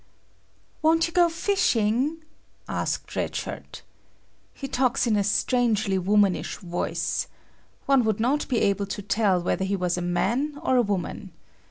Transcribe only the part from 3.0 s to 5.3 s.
Red Shirt. He talks in a